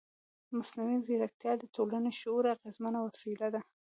[0.57, 3.61] مصنوعي ځیرکتیا د ټولنیز شعور اغېزمنه وسیله ده.